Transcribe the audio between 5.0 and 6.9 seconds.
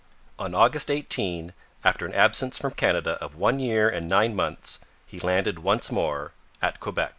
he landed once more at